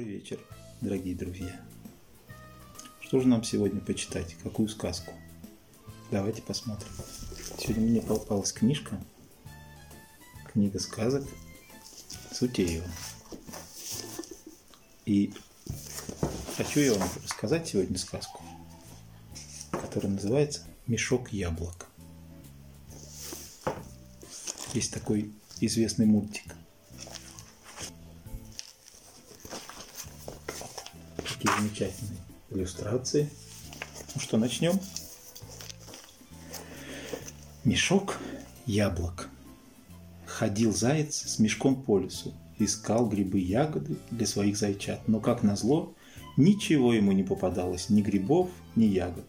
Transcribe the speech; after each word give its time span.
Добрый 0.00 0.16
вечер, 0.16 0.40
дорогие 0.80 1.14
друзья. 1.14 1.60
Что 3.02 3.20
же 3.20 3.28
нам 3.28 3.44
сегодня 3.44 3.82
почитать? 3.82 4.34
Какую 4.42 4.66
сказку? 4.70 5.12
Давайте 6.10 6.40
посмотрим. 6.40 6.88
Сегодня 7.58 7.82
мне 7.86 8.00
попалась 8.00 8.50
книжка. 8.50 8.98
Книга 10.50 10.78
сказок 10.78 11.28
Сутеева. 12.32 12.88
И 15.04 15.34
хочу 16.56 16.80
я 16.80 16.94
вам 16.94 17.06
рассказать 17.22 17.68
сегодня 17.68 17.98
сказку, 17.98 18.42
которая 19.70 20.12
называется 20.12 20.62
«Мешок 20.86 21.30
яблок». 21.30 21.88
Есть 24.72 24.94
такой 24.94 25.30
известный 25.60 26.06
мультик. 26.06 26.54
Такие 31.60 31.90
замечательные 31.90 32.20
иллюстрации. 32.50 33.28
Ну 34.14 34.20
что, 34.20 34.36
начнем? 34.38 34.78
Мешок 37.64 38.18
яблок. 38.66 39.28
Ходил 40.24 40.72
заяц 40.72 41.16
с 41.16 41.38
мешком 41.38 41.82
по 41.82 41.98
лесу, 41.98 42.32
искал 42.58 43.08
грибы 43.08 43.40
ягоды 43.40 43.96
для 44.10 44.26
своих 44.26 44.56
зайчат, 44.56 45.06
но, 45.06 45.20
как 45.20 45.42
назло, 45.42 45.94
ничего 46.36 46.94
ему 46.94 47.12
не 47.12 47.24
попадалось, 47.24 47.90
ни 47.90 48.00
грибов, 48.00 48.48
ни 48.74 48.84
ягод. 48.84 49.26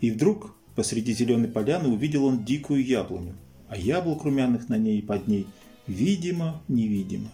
И 0.00 0.10
вдруг 0.10 0.54
посреди 0.74 1.14
зеленой 1.14 1.48
поляны 1.48 1.88
увидел 1.88 2.26
он 2.26 2.44
дикую 2.44 2.84
яблоню, 2.84 3.36
а 3.68 3.76
яблок 3.78 4.24
румяных 4.24 4.68
на 4.68 4.76
ней 4.76 4.98
и 4.98 5.02
под 5.02 5.28
ней 5.28 5.46
видимо-невидимо. 5.86 7.30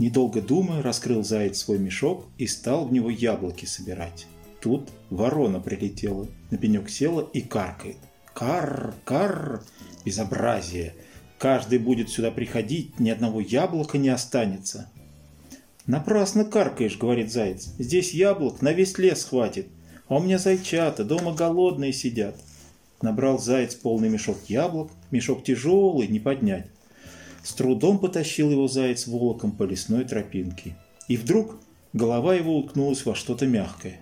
Недолго 0.00 0.40
думая, 0.40 0.80
раскрыл 0.80 1.22
заяц 1.22 1.58
свой 1.58 1.78
мешок 1.78 2.24
и 2.38 2.46
стал 2.46 2.86
в 2.86 2.92
него 2.92 3.10
яблоки 3.10 3.66
собирать. 3.66 4.26
Тут 4.62 4.88
ворона 5.10 5.60
прилетела, 5.60 6.26
на 6.50 6.56
пенек 6.56 6.88
села 6.88 7.28
и 7.34 7.42
каркает. 7.42 7.98
Кар, 8.32 8.94
кар, 9.04 9.62
безобразие. 10.02 10.94
Каждый 11.36 11.80
будет 11.80 12.08
сюда 12.08 12.30
приходить, 12.30 12.98
ни 12.98 13.10
одного 13.10 13.42
яблока 13.42 13.98
не 13.98 14.08
останется. 14.08 14.90
Напрасно 15.84 16.46
каркаешь, 16.46 16.96
говорит 16.96 17.30
заяц. 17.30 17.68
Здесь 17.78 18.14
яблок 18.14 18.62
на 18.62 18.72
весь 18.72 18.96
лес 18.96 19.26
хватит. 19.26 19.66
А 20.08 20.16
у 20.16 20.22
меня 20.22 20.38
зайчата, 20.38 21.04
дома 21.04 21.34
голодные 21.34 21.92
сидят. 21.92 22.40
Набрал 23.02 23.38
заяц 23.38 23.74
полный 23.74 24.08
мешок 24.08 24.38
яблок, 24.48 24.90
мешок 25.10 25.44
тяжелый, 25.44 26.08
не 26.08 26.20
поднять. 26.20 26.68
С 27.42 27.52
трудом 27.54 27.98
потащил 27.98 28.50
его 28.50 28.68
заяц 28.68 29.06
волоком 29.06 29.52
по 29.52 29.62
лесной 29.62 30.04
тропинке. 30.04 30.76
И 31.08 31.16
вдруг 31.16 31.56
голова 31.92 32.34
его 32.34 32.56
уткнулась 32.56 33.04
во 33.04 33.14
что-то 33.14 33.46
мягкое. 33.46 34.00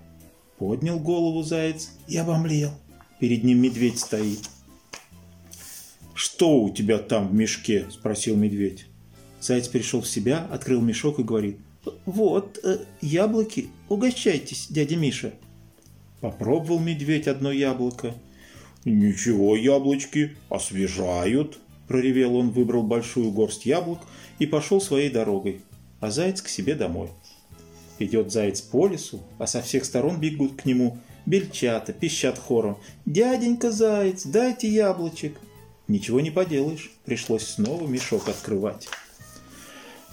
Поднял 0.58 0.98
голову 0.98 1.42
заяц 1.42 1.91
и 2.08 2.17
обомлел. 2.17 2.70
Перед 3.20 3.45
ним 3.45 3.62
медведь 3.62 4.00
стоит. 4.00 4.41
«Что 6.14 6.61
у 6.61 6.70
тебя 6.70 6.98
там 6.98 7.28
в 7.28 7.34
мешке?»– 7.34 7.86
спросил 7.91 8.36
медведь. 8.36 8.86
Заяц 9.41 9.69
пришел 9.69 10.00
в 10.00 10.08
себя, 10.08 10.47
открыл 10.50 10.80
мешок 10.80 11.20
и 11.20 11.23
говорит. 11.23 11.58
«Вот, 12.06 12.58
э, 12.64 12.80
яблоки, 13.00 13.69
угощайтесь, 13.89 14.67
дядя 14.69 14.97
Миша». 14.97 15.33
Попробовал 16.20 16.80
медведь 16.80 17.29
одно 17.29 17.52
яблоко. 17.52 18.14
«Ничего, 18.84 19.57
яблочки, 19.57 20.36
освежают»,– 20.48 21.58
проревел 21.89 22.37
он, 22.37 22.51
выбрал 22.51 22.83
большую 22.83 23.31
горсть 23.31 23.67
яблок 23.67 24.01
и 24.39 24.47
пошел 24.47 24.81
своей 24.81 25.11
дорогой, 25.11 25.63
а 26.01 26.11
заяц 26.11 26.43
к 26.43 26.49
себе 26.49 26.75
домой. 26.75 27.09
Идет 27.99 28.31
заяц 28.31 28.61
по 28.61 28.87
лесу, 28.87 29.21
а 29.39 29.47
со 29.47 29.61
всех 29.63 29.85
сторон 29.85 30.21
бегут 30.21 30.61
к 30.61 30.65
нему 30.65 30.99
бельчата, 31.27 31.93
пищат 31.93 32.39
хором. 32.39 32.79
«Дяденька 33.07 33.73
заяц, 33.73 34.25
дайте 34.25 34.69
яблочек!» 34.69 35.39
Ничего 35.89 36.21
не 36.21 36.31
поделаешь, 36.31 36.93
пришлось 37.07 37.47
снова 37.47 37.87
мешок 37.87 38.29
открывать. 38.29 38.89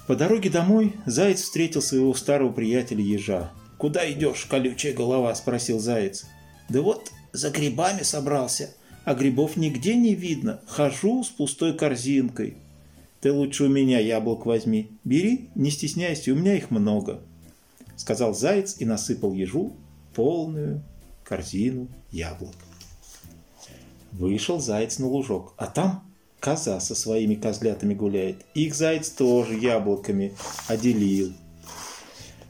По 0.08 0.16
дороге 0.16 0.50
домой 0.50 0.94
заяц 1.06 1.42
встретил 1.42 1.82
своего 1.82 2.14
старого 2.14 2.52
приятеля 2.52 3.04
ежа. 3.04 3.52
«Куда 3.78 4.10
идешь, 4.10 4.46
колючая 4.46 4.94
голова?»– 4.94 5.36
спросил 5.36 5.80
заяц. 5.80 6.26
«Да 6.70 6.82
вот 6.82 7.12
за 7.34 7.50
грибами 7.50 8.04
собрался, 8.04 8.74
а 9.06 9.16
грибов 9.16 9.56
нигде 9.56 9.96
не 9.96 10.14
видно. 10.16 10.60
Хожу 10.68 11.24
с 11.24 11.30
пустой 11.30 11.78
корзинкой». 11.78 12.58
«Ты 13.22 13.32
лучше 13.32 13.64
у 13.64 13.70
меня 13.70 14.00
яблок 14.00 14.46
возьми. 14.46 14.92
Бери, 15.04 15.50
не 15.56 15.72
стесняйся, 15.72 16.34
у 16.34 16.36
меня 16.36 16.56
их 16.56 16.70
много».— 16.70 17.22
сказал 17.96 18.34
заяц 18.34 18.76
и 18.80 18.86
насыпал 18.86 19.34
ежу 19.34 19.74
полную 20.14 20.84
корзину 21.24 21.88
яблок. 22.12 22.56
Вышел 24.12 24.60
заяц 24.60 25.00
на 25.00 25.08
лужок, 25.08 25.54
а 25.58 25.68
там 25.68 26.04
коза 26.42 26.80
со 26.82 26.94
своими 26.94 27.36
козлятами 27.36 27.94
гуляет. 27.94 28.46
Их 28.54 28.76
заяц 28.76 29.10
тоже 29.10 29.56
яблоками 29.56 30.34
отделил. 30.68 31.34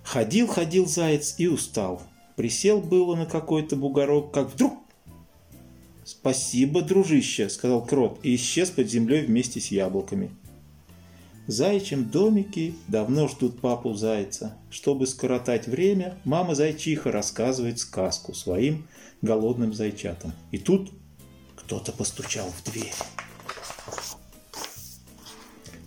Ходил, 0.03 0.47
ходил 0.47 0.87
заяц 0.87 1.35
и 1.37 1.47
устал. 1.47 2.01
Присел 2.35 2.81
было 2.81 3.15
на 3.15 3.25
какой-то 3.25 3.75
бугорок, 3.75 4.31
как 4.31 4.51
вдруг... 4.51 4.74
«Спасибо, 6.05 6.83
дружище»,— 6.83 7.49
сказал 7.49 7.83
крот 7.83 8.19
и 8.21 8.35
исчез 8.35 8.69
под 8.69 8.87
землей 8.87 9.25
вместе 9.25 9.59
с 9.59 9.71
яблоками. 9.71 10.29
В 11.47 11.51
заячьем 11.51 12.09
домике 12.09 12.73
давно 12.87 13.27
ждут 13.27 13.59
папу 13.59 13.93
зайца. 13.95 14.55
Чтобы 14.69 15.07
скоротать 15.07 15.67
время, 15.67 16.15
мама 16.23 16.53
зайчиха 16.53 17.11
рассказывает 17.11 17.79
сказку 17.79 18.35
своим 18.35 18.87
голодным 19.23 19.73
зайчатам. 19.73 20.33
И 20.51 20.59
тут 20.59 20.91
кто-то 21.55 21.91
постучал 21.91 22.49
в 22.49 22.71
дверь. 22.71 22.93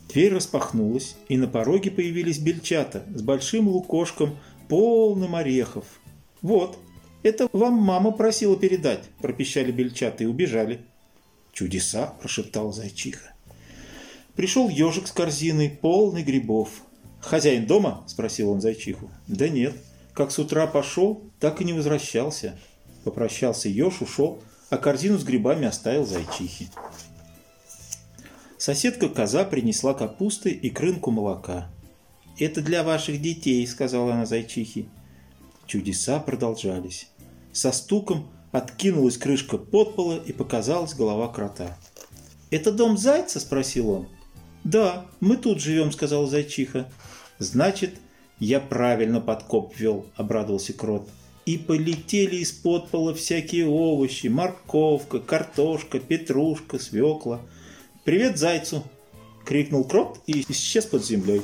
Дверь 0.08 0.34
распахнулась, 0.34 1.14
и 1.28 1.36
на 1.36 1.46
пороге 1.46 1.92
появились 1.92 2.38
бельчата 2.38 3.04
с 3.14 3.22
большим 3.22 3.68
лукошком, 3.68 4.36
полным 4.68 5.36
орехов. 5.36 5.84
«Вот, 6.42 6.78
это 7.22 7.48
вам 7.52 7.74
мама 7.74 8.12
просила 8.12 8.56
передать»,– 8.56 9.04
пропищали 9.20 9.72
бельчата 9.72 10.24
и 10.24 10.26
убежали. 10.26 10.80
«Чудеса!»– 11.52 12.14
прошептал 12.20 12.72
зайчиха. 12.72 13.34
Пришел 14.34 14.68
ежик 14.68 15.08
с 15.08 15.12
корзиной, 15.12 15.68
полный 15.68 16.22
грибов. 16.22 16.68
«Хозяин 17.20 17.66
дома?»– 17.66 18.04
спросил 18.06 18.50
он 18.50 18.60
зайчиху. 18.60 19.10
«Да 19.26 19.48
нет. 19.48 19.74
Как 20.14 20.30
с 20.30 20.38
утра 20.38 20.66
пошел, 20.66 21.22
так 21.40 21.60
и 21.60 21.64
не 21.64 21.72
возвращался». 21.72 22.58
Попрощался 23.04 23.68
еж, 23.68 24.00
ушел, 24.00 24.42
а 24.70 24.76
корзину 24.76 25.18
с 25.18 25.24
грибами 25.24 25.66
оставил 25.66 26.06
зайчихе. 26.06 26.68
Соседка 28.58 29.08
коза 29.08 29.44
принесла 29.44 29.94
капусты 29.94 30.50
и 30.50 30.68
крынку 30.68 31.10
молока. 31.10 31.70
«Это 32.38 32.60
для 32.60 32.82
ваших 32.84 33.20
детей»,– 33.20 33.66
сказала 33.68 34.14
она 34.14 34.26
зайчихе. 34.26 34.86
Чудеса 35.68 36.18
продолжались. 36.18 37.08
Со 37.52 37.72
стуком 37.72 38.30
откинулась 38.52 39.18
крышка 39.18 39.58
подпола 39.58 40.16
и 40.16 40.32
показалась 40.32 40.94
голова 40.94 41.28
крота. 41.28 41.76
«Это 42.50 42.72
дом 42.72 42.96
зайца?»– 42.96 43.38
спросил 43.40 43.90
он. 43.90 44.08
«Да, 44.64 45.04
мы 45.20 45.36
тут 45.36 45.60
живем»,— 45.60 45.92
сказала 45.92 46.26
зайчиха. 46.26 46.90
«Значит, 47.38 47.96
я 48.40 48.60
правильно 48.60 49.20
подкоп 49.20 49.76
вел»,— 49.76 50.06
обрадовался 50.16 50.72
крот. 50.72 51.06
И 51.44 51.58
полетели 51.58 52.36
из-под 52.36 52.88
пола 52.88 53.14
всякие 53.14 53.68
овощи, 53.68 54.28
морковка, 54.28 55.18
картошка, 55.20 56.00
петрушка, 56.00 56.78
свекла. 56.78 57.42
«Привет 58.04 58.38
зайцу!»— 58.38 58.84
крикнул 59.44 59.84
крот 59.84 60.18
и 60.26 60.46
исчез 60.48 60.86
под 60.86 61.04
землей. 61.04 61.42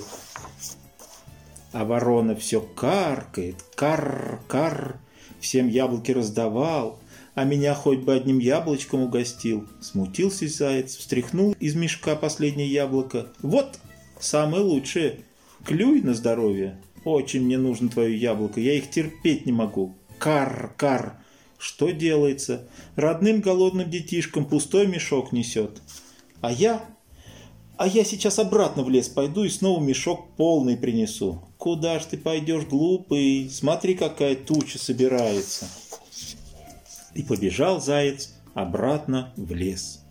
А 1.74 1.84
ворона 1.84 2.36
все 2.36 2.60
каркает, 2.60 3.56
кар-кар, 3.74 5.00
всем 5.40 5.66
яблоки 5.66 6.12
раздавал, 6.12 7.00
а 7.34 7.42
меня 7.42 7.74
хоть 7.74 7.98
бы 7.98 8.14
одним 8.14 8.38
яблочком 8.38 9.02
угостил. 9.02 9.66
Смутился 9.80 10.46
заяц, 10.46 10.94
встряхнул 10.96 11.56
из 11.58 11.74
мешка 11.74 12.14
последнее 12.14 12.68
яблоко. 12.68 13.26
Вот, 13.42 13.80
самое 14.20 14.62
лучшее. 14.62 15.24
Клюй 15.64 16.00
на 16.00 16.14
здоровье. 16.14 16.80
Очень 17.04 17.42
мне 17.42 17.58
нужно 17.58 17.88
твое 17.88 18.16
яблоко, 18.16 18.60
я 18.60 18.74
их 18.74 18.88
терпеть 18.90 19.44
не 19.44 19.50
могу. 19.50 19.96
Кар, 20.20 20.74
кар. 20.76 21.18
Что 21.58 21.90
делается? 21.90 22.68
Родным 22.94 23.40
голодным 23.40 23.90
детишкам 23.90 24.44
пустой 24.44 24.86
мешок 24.86 25.32
несет. 25.32 25.82
А 26.40 26.52
я... 26.52 26.84
А 27.76 27.88
я 27.88 28.04
сейчас 28.04 28.38
обратно 28.38 28.84
в 28.84 28.90
лес 28.90 29.08
пойду 29.08 29.42
и 29.42 29.48
снова 29.48 29.82
мешок 29.82 30.36
полный 30.36 30.76
принесу. 30.76 31.42
Куда 31.64 31.98
ж 31.98 32.04
ты 32.04 32.18
пойдешь, 32.18 32.66
глупый? 32.66 33.48
Смотри, 33.48 33.94
какая 33.94 34.36
туча 34.36 34.78
собирается 34.78 35.66
и 37.14 37.22
побежал 37.22 37.80
заяц 37.80 38.34
обратно 38.52 39.32
в 39.38 39.50
лес. 39.54 40.04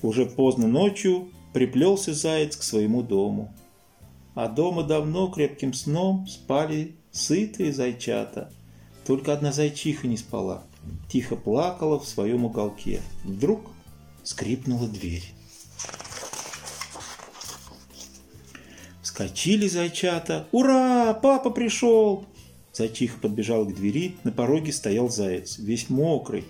Уже 0.00 0.24
поздно 0.24 0.66
ночью 0.66 1.28
приплелся 1.52 2.14
заяц 2.14 2.56
к 2.56 2.62
своему 2.62 3.02
дому. 3.02 3.54
а 4.34 4.48
дома 4.48 4.84
давно 4.84 5.26
крепким 5.26 5.74
сном 5.74 6.26
спали 6.26 6.96
сытые 7.10 7.70
зайчата. 7.70 8.50
Только 9.06 9.34
одна 9.34 9.52
зайчиха 9.52 10.06
не 10.06 10.16
спала, 10.16 10.62
тихо 11.10 11.36
плакала 11.36 12.00
в 12.00 12.08
своем 12.08 12.46
уголке. 12.46 13.02
Вдруг 13.22 13.60
скрипнула 14.22 14.88
дверь. 14.88 15.34
Вскочили 19.18 19.66
зайчата. 19.66 20.46
«Ура! 20.52 21.12
Папа 21.12 21.50
пришел!» 21.50 22.24
Зайчиха 22.72 23.18
подбежала 23.18 23.64
к 23.64 23.74
двери, 23.74 24.14
на 24.22 24.30
пороге 24.30 24.72
стоял 24.72 25.10
заяц, 25.10 25.58
весь 25.58 25.90
мокрый. 25.90 26.44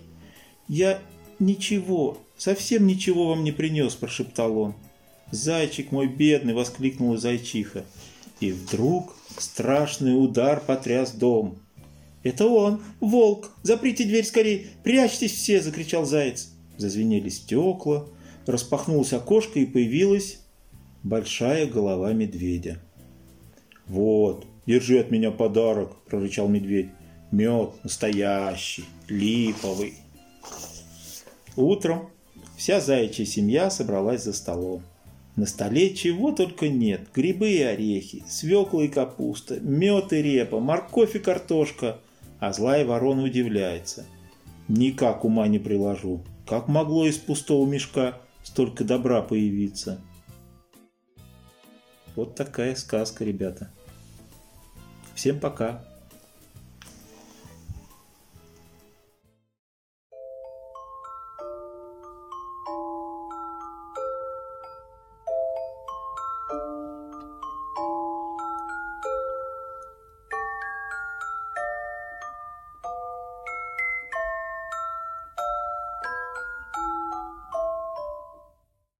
«Я 0.68 1.00
ничего, 1.38 2.18
совсем 2.36 2.86
ничего 2.86 3.28
вам 3.28 3.42
не 3.42 3.52
принес»,– 3.52 3.94
прошептал 3.94 4.58
он. 4.58 4.74
«Зайчик 5.30 5.92
мой 5.92 6.08
бедный!»– 6.08 6.52
воскликнула 6.54 7.16
зайчиха. 7.16 7.86
И 8.38 8.52
вдруг 8.52 9.16
страшный 9.38 10.22
удар 10.22 10.60
потряс 10.60 11.12
дом. 11.12 11.56
«Это 12.22 12.46
он! 12.48 12.82
Волк! 13.00 13.50
Заприте 13.62 14.04
дверь 14.04 14.26
скорее! 14.26 14.66
Прячьтесь 14.84 15.32
все!»– 15.32 15.62
закричал 15.62 16.04
заяц. 16.04 16.50
Зазвенели 16.76 17.30
стекла, 17.30 18.06
распахнулось 18.44 19.14
окошко 19.14 19.58
и 19.58 19.64
появилась 19.64 20.40
большая 21.02 21.66
голова 21.66 22.12
медведя. 22.12 22.78
«Вот, 23.86 24.46
держи 24.66 24.98
от 24.98 25.10
меня 25.10 25.30
подарок!»– 25.30 25.96
прорычал 26.06 26.48
медведь. 26.48 26.90
«Мед 27.30 27.72
настоящий, 27.84 28.84
липовый!» 29.08 29.94
Утром 31.56 32.10
вся 32.56 32.80
заячья 32.80 33.24
семья 33.24 33.70
собралась 33.70 34.24
за 34.24 34.32
столом. 34.32 34.82
На 35.38 35.46
столе 35.46 35.94
чего 35.94 36.32
только 36.32 36.68
нет. 36.68 37.02
Грибы 37.14 37.50
и 37.50 37.62
орехи, 37.62 38.24
свекла 38.28 38.82
и 38.82 38.88
капуста, 38.88 39.60
мед 39.60 40.12
и 40.12 40.20
репа, 40.20 40.58
морковь 40.58 41.14
и 41.14 41.20
картошка. 41.20 41.98
А 42.40 42.52
злая 42.52 42.84
ворона 42.84 43.22
удивляется. 43.22 44.04
Никак 44.66 45.24
ума 45.24 45.46
не 45.46 45.60
приложу. 45.60 46.24
Как 46.44 46.66
могло 46.66 47.06
из 47.06 47.18
пустого 47.18 47.68
мешка 47.68 48.20
столько 48.42 48.82
добра 48.82 49.22
появиться? 49.22 50.00
Вот 52.18 52.34
такая 52.34 52.74
сказка, 52.74 53.22
ребята. 53.24 53.70
Всем 55.14 55.38
пока. 55.38 55.84